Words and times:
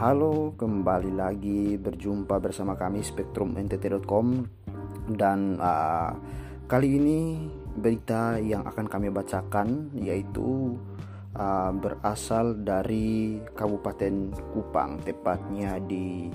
halo, 0.00 0.56
kembali 0.56 1.12
lagi 1.12 1.76
berjumpa 1.76 2.40
bersama 2.40 2.72
kami 2.72 3.04
spektrumntt.com 3.04 4.48
dan 5.12 5.60
uh, 5.60 6.16
kali 6.64 6.96
ini 6.96 7.36
berita 7.76 8.40
yang 8.40 8.64
akan 8.64 8.88
kami 8.88 9.12
bacakan 9.12 9.92
yaitu 10.00 10.72
uh, 11.36 11.68
berasal 11.76 12.56
dari 12.64 13.44
Kabupaten 13.52 14.32
Kupang, 14.56 15.04
tepatnya 15.04 15.76
di 15.84 16.32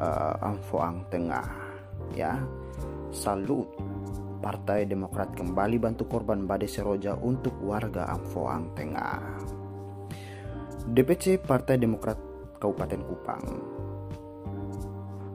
uh, 0.00 0.48
Amfoang 0.48 1.04
Tengah. 1.12 1.48
Ya, 2.16 2.40
salut. 3.12 3.68
Partai 4.40 4.88
Demokrat 4.88 5.36
kembali 5.36 5.76
bantu 5.76 6.08
korban 6.08 6.48
badai 6.48 6.64
Seroja 6.64 7.12
untuk 7.20 7.60
warga 7.60 8.08
Amfoang 8.08 8.72
Tengah. 8.72 9.20
DPC 10.88 11.44
Partai 11.44 11.76
Demokrat 11.76 12.31
Kabupaten 12.62 13.02
Kupang 13.02 13.44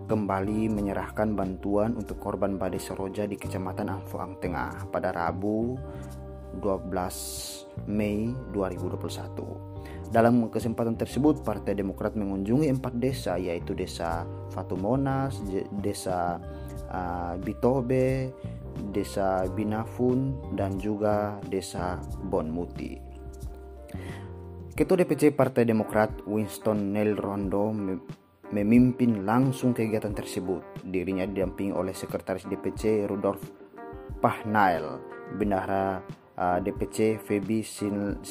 kembali 0.07 0.71
menyerahkan 0.71 1.35
bantuan 1.35 1.99
untuk 1.99 2.23
korban 2.23 2.55
badai 2.55 2.79
Seroja 2.79 3.27
di 3.27 3.35
Kecamatan 3.35 3.91
Amfoang 3.91 4.39
Tengah 4.39 4.87
pada 4.87 5.11
Rabu 5.11 5.75
12 6.63 7.91
Mei 7.91 8.31
2021. 8.55 10.07
Dalam 10.07 10.47
kesempatan 10.47 10.95
tersebut, 10.95 11.43
Partai 11.43 11.75
Demokrat 11.75 12.15
mengunjungi 12.15 12.71
empat 12.71 12.95
desa 12.95 13.35
yaitu 13.35 13.75
Desa 13.75 14.23
Fatumonas, 14.55 15.43
Desa 15.83 16.39
uh, 16.87 17.35
Bitobe, 17.43 18.31
Desa 18.95 19.43
Binafun, 19.51 20.39
dan 20.55 20.79
juga 20.79 21.35
Desa 21.51 21.99
Bonmuti. 22.31 23.06
Ketua 24.77 25.01
DPC 25.01 25.33
Partai 25.33 25.65
Demokrat 25.65 26.21
Winston 26.29 26.93
Nel 26.93 27.17
Rondo 27.17 27.73
memimpin 28.53 29.25
langsung 29.25 29.73
kegiatan 29.73 30.13
tersebut. 30.13 30.85
Dirinya 30.85 31.25
didampingi 31.25 31.73
oleh 31.73 31.97
Sekretaris 31.97 32.45
DPC 32.45 33.09
Rudolf 33.09 33.41
Pahnail, 34.21 35.01
Bendahara 35.33 36.05
DPC 36.37 37.17
Febi 37.17 37.65
Sin 37.65 38.21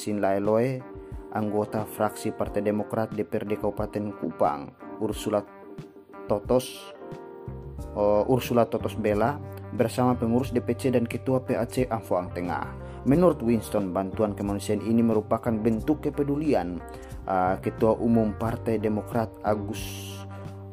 anggota 1.34 1.82
fraksi 1.82 2.30
Partai 2.30 2.62
Demokrat 2.62 3.10
DPRD 3.10 3.58
Kabupaten 3.58 4.14
Kupang 4.14 4.70
Ursula 5.02 5.42
Totos 6.30 6.94
Ursula 8.30 8.70
Totos 8.70 8.94
Bella 8.94 9.42
bersama 9.74 10.14
pengurus 10.14 10.54
DPC 10.54 10.94
dan 10.94 11.10
Ketua 11.10 11.42
PAC 11.42 11.90
Amfoang 11.90 12.30
Tengah. 12.30 12.85
Menurut 13.06 13.38
Winston, 13.46 13.94
bantuan 13.94 14.34
kemanusiaan 14.34 14.82
ini 14.82 14.98
merupakan 14.98 15.54
bentuk 15.54 16.02
kepedulian 16.02 16.82
uh, 17.30 17.54
Ketua 17.62 17.94
Umum 18.02 18.34
Partai 18.34 18.82
Demokrat 18.82 19.30
Agus 19.46 19.78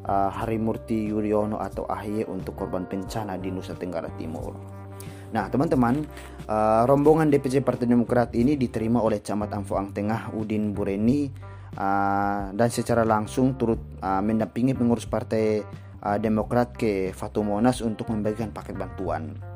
uh, 0.02 0.34
Harimurti 0.34 1.14
Yudhoyono 1.14 1.62
atau 1.62 1.86
AHY 1.86 2.26
untuk 2.26 2.58
korban 2.58 2.90
bencana 2.90 3.38
di 3.38 3.54
Nusa 3.54 3.78
Tenggara 3.78 4.10
Timur. 4.18 4.50
Nah, 5.30 5.46
teman-teman, 5.46 6.02
uh, 6.50 6.82
rombongan 6.90 7.30
DPC 7.30 7.62
Partai 7.62 7.86
Demokrat 7.86 8.34
ini 8.34 8.58
diterima 8.58 8.98
oleh 8.98 9.22
Camat 9.22 9.54
Amfoang 9.54 9.94
Tengah 9.94 10.34
Udin 10.34 10.74
Bureni 10.74 11.30
uh, 11.78 12.50
dan 12.50 12.66
secara 12.66 13.06
langsung 13.06 13.54
turut 13.54 13.78
uh, 14.02 14.18
mendampingi 14.18 14.74
pengurus 14.74 15.06
Partai 15.06 15.62
uh, 16.02 16.18
Demokrat 16.18 16.74
ke 16.74 17.14
Fatu 17.14 17.46
Monas 17.46 17.78
untuk 17.78 18.10
membagikan 18.10 18.50
paket 18.50 18.74
bantuan. 18.74 19.53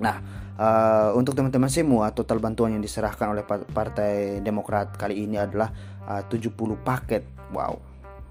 Nah, 0.00 0.16
uh, 0.56 1.10
untuk 1.14 1.36
teman-teman 1.36 1.68
semua, 1.68 2.10
total 2.10 2.40
bantuan 2.40 2.72
yang 2.72 2.82
diserahkan 2.82 3.36
oleh 3.36 3.44
Partai 3.46 4.40
Demokrat 4.40 4.96
kali 4.96 5.28
ini 5.28 5.36
adalah 5.36 5.68
uh, 6.08 6.24
70 6.24 6.56
paket. 6.80 7.22
Wow, 7.52 7.76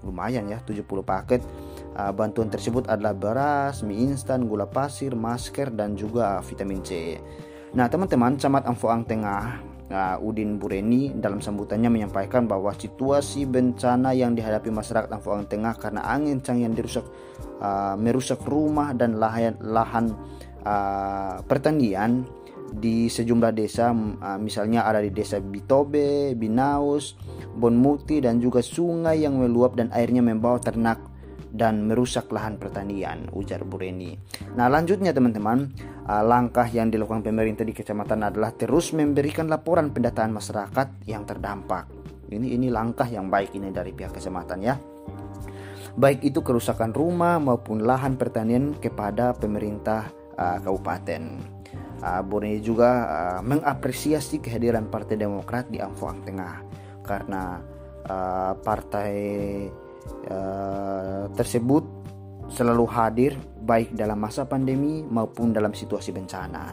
lumayan 0.02 0.50
ya, 0.50 0.58
70 0.60 0.84
paket. 1.06 1.40
Uh, 1.94 2.10
bantuan 2.10 2.50
tersebut 2.50 2.90
adalah 2.90 3.14
beras, 3.14 3.86
mie 3.86 4.10
instan, 4.10 4.50
gula 4.50 4.66
pasir, 4.66 5.14
masker, 5.14 5.70
dan 5.70 5.94
juga 5.94 6.42
vitamin 6.42 6.82
C. 6.82 7.16
Nah, 7.70 7.86
teman-teman, 7.86 8.34
Camat 8.34 8.66
Amfoang 8.66 9.06
Tengah 9.06 9.70
uh, 9.90 10.16
Udin 10.22 10.56
Bureni 10.56 11.12
dalam 11.18 11.42
sambutannya 11.42 11.90
menyampaikan 11.90 12.46
bahwa 12.46 12.72
situasi 12.74 13.44
bencana 13.44 14.14
yang 14.14 14.32
dihadapi 14.32 14.70
masyarakat 14.70 15.10
Amfoang 15.10 15.46
Tengah 15.50 15.74
karena 15.76 16.06
angin 16.06 16.38
kencang 16.40 16.58
yang 16.62 16.72
dirusak 16.72 17.04
uh, 17.60 17.98
merusak 17.98 18.40
rumah 18.46 18.94
dan 18.94 19.18
lahan 19.18 19.58
lahan 19.60 20.14
uh, 20.64 21.40
pertanian 21.44 22.24
di 22.70 23.10
sejumlah 23.10 23.50
desa 23.50 23.90
uh, 23.90 24.38
misalnya 24.38 24.86
ada 24.86 25.02
di 25.02 25.10
desa 25.10 25.42
Bitobe, 25.42 26.38
Binaus, 26.38 27.18
Bonmuti 27.50 28.22
dan 28.22 28.38
juga 28.38 28.62
sungai 28.62 29.26
yang 29.26 29.42
meluap 29.42 29.74
dan 29.74 29.90
airnya 29.90 30.22
membawa 30.22 30.62
ternak 30.62 31.02
dan 31.50 31.90
merusak 31.90 32.30
lahan 32.30 32.62
pertanian 32.62 33.26
ujar 33.34 33.66
Bureni. 33.66 34.14
Nah 34.54 34.70
lanjutnya 34.70 35.10
teman-teman 35.10 35.66
uh, 36.06 36.22
langkah 36.22 36.70
yang 36.70 36.94
dilakukan 36.94 37.26
pemerintah 37.26 37.66
di 37.66 37.74
kecamatan 37.74 38.22
adalah 38.22 38.54
terus 38.54 38.94
memberikan 38.94 39.50
laporan 39.50 39.90
pendataan 39.90 40.30
masyarakat 40.30 41.10
yang 41.10 41.26
terdampak. 41.26 41.90
Ini 42.30 42.54
ini 42.54 42.70
langkah 42.70 43.10
yang 43.10 43.26
baik 43.26 43.58
ini 43.58 43.74
dari 43.74 43.90
pihak 43.90 44.14
kecamatan 44.14 44.62
ya 44.62 44.78
baik 45.98 46.22
itu 46.22 46.40
kerusakan 46.44 46.94
rumah 46.94 47.42
maupun 47.42 47.82
lahan 47.82 48.14
pertanian 48.14 48.78
kepada 48.78 49.34
pemerintah 49.34 50.19
uh, 50.40 50.58
kabupaten. 50.64 51.22
Uh, 52.00 52.24
Borneo 52.24 52.56
juga 52.64 52.90
uh, 53.04 53.40
mengapresiasi 53.44 54.40
kehadiran 54.40 54.88
Partai 54.88 55.20
Demokrat 55.20 55.68
di 55.68 55.76
Amfoang 55.84 56.24
Tengah 56.24 56.64
karena 57.04 57.60
uh, 58.08 58.56
partai 58.56 59.12
uh, 60.32 61.28
tersebut 61.36 61.84
selalu 62.48 62.84
hadir 62.88 63.32
baik 63.60 63.92
dalam 63.92 64.16
masa 64.16 64.48
pandemi 64.48 65.04
maupun 65.04 65.52
dalam 65.52 65.76
situasi 65.76 66.10
bencana. 66.10 66.72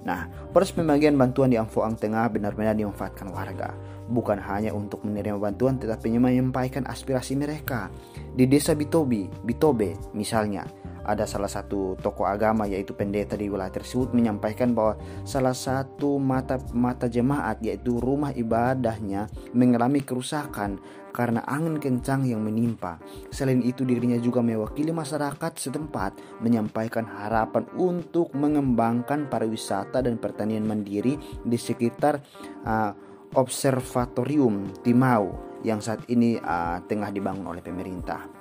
Nah, 0.00 0.28
proses 0.52 0.72
pembagian 0.72 1.16
bantuan 1.16 1.52
di 1.52 1.60
Amfoang 1.60 1.96
Tengah 1.96 2.28
benar-benar 2.32 2.72
dimanfaatkan 2.72 3.28
warga, 3.32 3.76
bukan 4.08 4.40
hanya 4.40 4.72
untuk 4.72 5.04
menerima 5.04 5.36
bantuan 5.36 5.76
tetapi 5.76 6.16
menyampaikan 6.16 6.88
aspirasi 6.88 7.36
mereka. 7.36 7.92
Di 8.32 8.48
desa 8.48 8.72
Bitobi, 8.72 9.28
Bitobe 9.44 9.96
misalnya, 10.16 10.64
ada 11.10 11.26
salah 11.26 11.50
satu 11.50 11.98
tokoh 11.98 12.24
agama 12.24 12.64
yaitu 12.70 12.94
pendeta 12.94 13.34
di 13.34 13.50
wilayah 13.50 13.74
tersebut 13.74 14.14
menyampaikan 14.14 14.72
bahwa 14.72 14.94
salah 15.26 15.54
satu 15.54 16.16
mata 16.22 16.62
mata 16.70 17.10
jemaat 17.10 17.58
yaitu 17.60 17.98
rumah 17.98 18.30
ibadahnya 18.30 19.26
mengalami 19.52 20.00
kerusakan 20.00 20.78
karena 21.10 21.42
angin 21.44 21.82
kencang 21.82 22.22
yang 22.24 22.40
menimpa. 22.40 23.02
Selain 23.34 23.60
itu 23.60 23.82
dirinya 23.82 24.16
juga 24.16 24.40
mewakili 24.40 24.94
masyarakat 24.94 25.52
setempat 25.58 26.40
menyampaikan 26.40 27.04
harapan 27.04 27.66
untuk 27.74 28.30
mengembangkan 28.32 29.26
pariwisata 29.26 30.06
dan 30.06 30.16
pertanian 30.22 30.64
mandiri 30.64 31.18
di 31.42 31.58
sekitar 31.58 32.22
uh, 32.64 32.94
observatorium 33.34 34.70
Timau 34.82 35.50
yang 35.66 35.82
saat 35.84 36.08
ini 36.08 36.40
uh, 36.40 36.80
tengah 36.88 37.12
dibangun 37.12 37.50
oleh 37.50 37.60
pemerintah. 37.60 38.39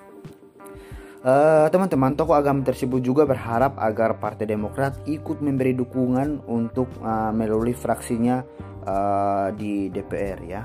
Eh, 1.19 1.67
teman-teman, 1.67 2.15
uh, 2.15 2.17
tokoh 2.23 2.31
agama 2.31 2.63
tersebut 2.63 3.03
juga 3.03 3.27
berharap 3.27 3.75
agar 3.75 4.15
Partai 4.23 4.47
Demokrat 4.47 5.03
ikut 5.03 5.43
memberi 5.43 5.75
dukungan 5.75 6.47
untuk 6.47 6.87
uh, 7.03 7.35
melalui 7.35 7.75
fraksinya 7.75 8.39
uh, 8.87 9.51
di 9.51 9.91
DPR 9.91 10.39
ya, 10.47 10.63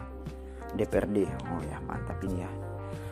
DPRD. 0.78 1.26
Oh 1.50 1.59
ya, 1.66 1.82
mantap 1.82 2.22
ini 2.22 2.47
ya. 2.47 2.50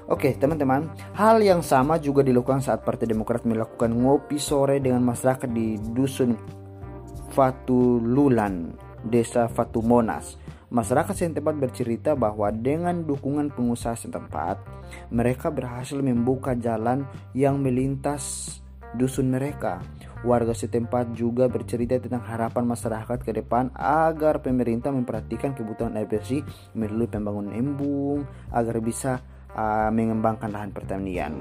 Oke, 0.07 0.39
teman-teman, 0.39 0.87
hal 1.19 1.43
yang 1.43 1.67
sama 1.67 1.99
juga 1.99 2.23
dilakukan 2.23 2.63
saat 2.63 2.87
Partai 2.87 3.11
Demokrat 3.11 3.43
melakukan 3.43 3.91
ngopi 3.91 4.39
sore 4.39 4.79
dengan 4.79 5.03
masyarakat 5.03 5.51
di 5.51 5.83
dusun 5.83 6.39
Fatululan, 7.35 8.71
Desa 9.03 9.51
Fatumonas 9.51 10.39
Masyarakat 10.73 11.13
setempat 11.13 11.61
bercerita 11.61 12.17
bahwa 12.17 12.49
dengan 12.49 13.05
dukungan 13.05 13.53
pengusaha 13.53 13.93
setempat, 13.93 14.57
mereka 15.13 15.53
berhasil 15.53 16.01
membuka 16.01 16.57
jalan 16.57 17.05
yang 17.37 17.61
melintas 17.61 18.57
dusun 18.97 19.37
mereka. 19.37 19.85
Warga 20.25 20.57
setempat 20.57 21.13
juga 21.13 21.45
bercerita 21.53 22.01
tentang 22.01 22.25
harapan 22.25 22.65
masyarakat 22.65 23.19
ke 23.21 23.37
depan 23.37 23.69
agar 23.77 24.41
pemerintah 24.41 24.89
memperhatikan 24.89 25.53
kebutuhan 25.53 25.93
air 26.01 26.09
bersih 26.09 26.41
melalui 26.73 27.05
pembangunan 27.05 27.53
embung 27.53 28.25
agar 28.49 28.81
bisa 28.81 29.21
uh, 29.53 29.93
mengembangkan 29.93 30.49
lahan 30.49 30.73
pertanian. 30.73 31.37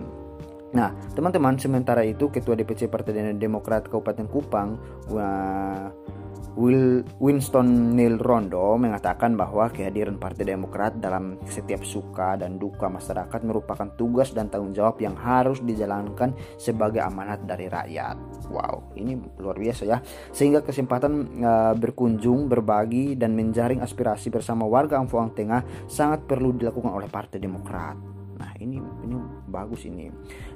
Nah, 0.75 0.91
teman-teman, 1.15 1.55
sementara 1.55 2.03
itu 2.03 2.27
Ketua 2.31 2.55
DPC 2.55 2.91
Partai 2.91 3.35
Demokrat 3.35 3.87
Kabupaten 3.87 4.27
Kupang, 4.27 4.79
Will 6.59 7.07
Winston 7.23 7.95
Neil 7.95 8.19
Rondo 8.19 8.75
mengatakan 8.75 9.39
bahwa 9.39 9.71
kehadiran 9.71 10.19
Partai 10.19 10.51
Demokrat 10.51 10.99
dalam 10.99 11.39
setiap 11.47 11.81
suka 11.87 12.35
dan 12.35 12.59
duka 12.59 12.91
masyarakat 12.91 13.39
merupakan 13.47 13.87
tugas 13.95 14.35
dan 14.35 14.51
tanggung 14.51 14.75
jawab 14.75 14.99
yang 14.99 15.15
harus 15.15 15.63
dijalankan 15.63 16.35
sebagai 16.59 16.99
amanat 16.99 17.47
dari 17.47 17.71
rakyat. 17.71 18.19
Wow, 18.51 18.91
ini 18.99 19.15
luar 19.39 19.55
biasa 19.55 19.87
ya. 19.87 20.03
Sehingga 20.35 20.59
kesempatan 20.59 21.11
uh, 21.39 21.73
berkunjung, 21.79 22.51
berbagi 22.51 23.15
dan 23.15 23.31
menjaring 23.31 23.79
aspirasi 23.79 24.27
bersama 24.27 24.67
warga 24.67 24.99
Amfoang 24.99 25.31
Tengah 25.31 25.87
sangat 25.87 26.27
perlu 26.27 26.51
dilakukan 26.51 26.91
oleh 26.91 27.07
Partai 27.07 27.39
Demokrat. 27.39 27.95
Nah, 28.41 28.50
ini 28.61 28.77
ini 28.77 29.15
bagus 29.49 29.89
ini. 29.89 30.07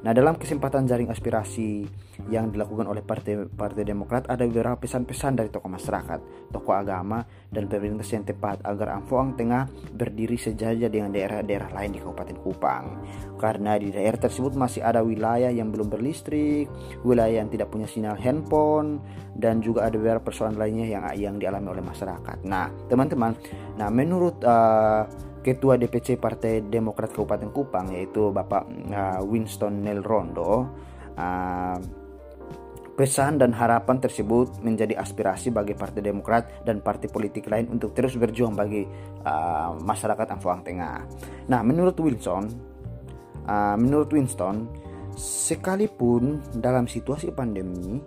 Nah 0.05 0.13
dalam 0.13 0.37
kesempatan 0.37 0.85
jaring 0.85 1.09
aspirasi 1.09 1.83
yang 2.29 2.53
dilakukan 2.53 2.85
oleh 2.85 3.01
partai 3.01 3.49
partai 3.49 3.83
Demokrat 3.83 4.29
ada 4.29 4.45
beberapa 4.45 4.77
pesan-pesan 4.77 5.41
dari 5.41 5.49
tokoh 5.49 5.67
masyarakat 5.67 6.19
tokoh 6.53 6.75
agama 6.77 7.25
dan 7.49 7.67
pemerintah 7.67 8.07
yang 8.07 8.23
tepat 8.23 8.61
agar 8.63 9.01
Amfoang 9.01 9.35
Tengah 9.35 9.67
berdiri 9.91 10.37
sejajar 10.37 10.87
dengan 10.87 11.11
daerah-daerah 11.11 11.73
lain 11.73 11.97
di 11.97 11.99
Kabupaten 11.99 12.37
Kupang. 12.39 12.85
Karena 13.35 13.75
di 13.75 13.91
daerah 13.91 14.15
tersebut 14.15 14.55
masih 14.55 14.85
ada 14.85 15.03
wilayah 15.03 15.51
yang 15.51 15.73
belum 15.73 15.91
berlistrik 15.91 16.69
wilayah 17.03 17.43
yang 17.43 17.49
tidak 17.51 17.73
punya 17.73 17.89
sinyal 17.89 18.15
handphone 18.15 19.01
dan 19.35 19.59
juga 19.59 19.89
ada 19.89 19.99
beberapa 19.99 20.31
persoalan 20.31 20.55
lainnya 20.55 20.87
yang 20.87 21.03
yang 21.17 21.35
dialami 21.41 21.75
oleh 21.75 21.83
masyarakat. 21.83 22.37
Nah 22.47 22.71
teman-teman 22.87 23.35
nah 23.75 23.91
menurut 23.91 24.39
uh, 24.45 25.03
Ketua 25.45 25.77
DPC 25.77 26.17
Partai 26.17 26.65
Demokrat 26.65 27.13
Kabupaten 27.13 27.53
Kupang 27.53 27.93
yaitu 27.95 28.35
Bapak 28.35 28.67
uh, 28.91 29.21
Winston 29.23 29.79
Nelrondo 29.79 30.67
uh, 31.15 31.77
pesan 32.95 33.39
dan 33.39 33.51
harapan 33.55 33.99
tersebut 33.99 34.59
menjadi 34.63 34.99
aspirasi 34.99 35.51
bagi 35.51 35.75
Partai 35.75 35.99
Demokrat 35.99 36.63
dan 36.63 36.79
partai 36.79 37.11
politik 37.11 37.47
lain 37.51 37.67
untuk 37.71 37.91
terus 37.91 38.15
berjuang 38.15 38.55
bagi 38.55 38.87
uh, 39.23 39.75
masyarakat 39.79 40.27
Amfuang 40.35 40.63
Tengah. 40.63 40.97
Nah, 41.51 41.59
menurut 41.59 41.99
Wilson, 41.99 42.47
menurut 43.77 44.09
Winston, 44.15 44.65
sekalipun 45.19 46.39
dalam 46.55 46.87
situasi 46.87 47.35
pandemi, 47.35 47.99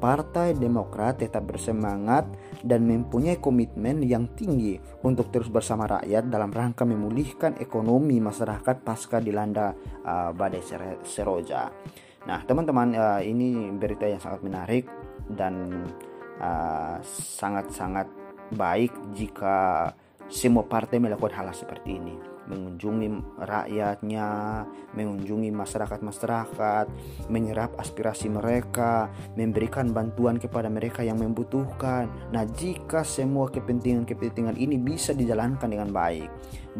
Partai 0.00 0.56
Demokrat 0.56 1.20
tetap 1.20 1.44
bersemangat 1.44 2.24
dan 2.64 2.84
mempunyai 2.84 3.40
komitmen 3.40 4.04
yang 4.04 4.32
tinggi 4.36 4.76
untuk 5.04 5.32
terus 5.32 5.48
bersama 5.48 5.88
rakyat 5.88 6.28
dalam 6.28 6.52
rangka 6.52 6.84
memulihkan 6.84 7.56
ekonomi 7.60 8.20
masyarakat 8.20 8.84
pasca 8.84 9.20
dilanda 9.20 9.72
uh, 10.04 10.30
badai 10.36 10.60
seroja. 11.04 11.72
Nah, 12.28 12.44
teman-teman, 12.44 12.92
uh, 12.92 13.20
ini 13.24 13.72
berita 13.72 14.04
yang 14.04 14.20
sangat 14.20 14.40
menarik 14.44 14.84
dan 15.32 15.84
uh, 16.36 17.00
sangat-sangat 17.04 18.06
uh, 18.08 18.18
baik 18.54 18.92
jika 19.14 19.88
semua 20.30 20.62
partai 20.64 21.02
melakukan 21.02 21.42
hal 21.42 21.50
seperti 21.52 21.98
ini 21.98 22.30
mengunjungi 22.50 23.38
rakyatnya, 23.38 24.28
mengunjungi 24.98 25.50
masyarakat-masyarakat, 25.54 26.86
menyerap 27.30 27.70
aspirasi 27.78 28.26
mereka, 28.26 29.06
memberikan 29.38 29.94
bantuan 29.94 30.42
kepada 30.42 30.66
mereka 30.66 31.06
yang 31.06 31.22
membutuhkan. 31.22 32.10
Nah, 32.34 32.42
jika 32.58 33.06
semua 33.06 33.46
kepentingan-kepentingan 33.54 34.58
ini 34.58 34.74
bisa 34.82 35.14
dijalankan 35.14 35.70
dengan 35.70 35.94
baik, 35.94 36.26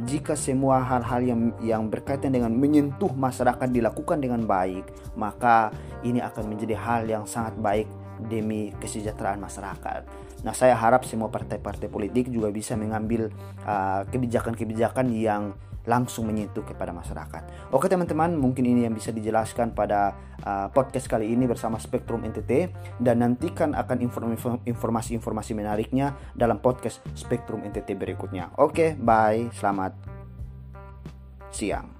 jika 0.03 0.35
semua 0.35 0.83
hal-hal 0.83 1.23
yang 1.23 1.41
yang 1.63 1.83
berkaitan 1.87 2.35
dengan 2.35 2.51
menyentuh 2.51 3.15
masyarakat 3.15 3.71
dilakukan 3.71 4.19
dengan 4.19 4.43
baik, 4.43 4.91
maka 5.15 5.71
ini 6.03 6.19
akan 6.19 6.51
menjadi 6.51 6.75
hal 6.75 7.07
yang 7.07 7.25
sangat 7.31 7.55
baik 7.63 7.87
demi 8.29 8.75
kesejahteraan 8.83 9.41
masyarakat. 9.41 10.05
Nah, 10.43 10.57
saya 10.57 10.77
harap 10.77 11.05
semua 11.05 11.29
partai-partai 11.29 11.89
politik 11.89 12.33
juga 12.33 12.49
bisa 12.53 12.75
mengambil 12.75 13.29
uh, 13.65 14.05
kebijakan-kebijakan 14.09 15.07
uh, 15.11 15.17
yang 15.17 15.43
langsung 15.89 16.29
menyentuh 16.29 16.61
kepada 16.63 16.93
masyarakat. 16.93 17.73
Oke 17.73 17.89
teman-teman, 17.89 18.37
mungkin 18.37 18.69
ini 18.69 18.85
yang 18.85 18.93
bisa 18.93 19.11
dijelaskan 19.11 19.73
pada 19.73 20.13
uh, 20.45 20.69
podcast 20.69 21.09
kali 21.09 21.33
ini 21.33 21.49
bersama 21.49 21.81
Spektrum 21.81 22.21
NTT 22.29 22.69
dan 23.01 23.25
nantikan 23.25 23.73
akan 23.73 24.05
informasi-informasi 24.69 25.53
menariknya 25.57 26.13
dalam 26.37 26.61
podcast 26.61 27.01
Spektrum 27.17 27.65
NTT 27.65 27.97
berikutnya. 27.97 28.53
Oke, 28.61 28.93
bye. 29.01 29.49
Selamat 29.57 29.97
siang. 31.51 31.99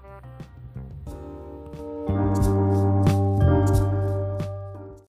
thank 2.11 2.45
you 2.45 2.50